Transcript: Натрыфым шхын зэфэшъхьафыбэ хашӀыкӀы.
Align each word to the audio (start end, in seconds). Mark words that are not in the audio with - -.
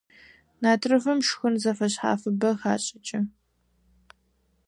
Натрыфым 0.61 1.19
шхын 1.27 1.55
зэфэшъхьафыбэ 1.61 2.49
хашӀыкӀы. 2.59 3.19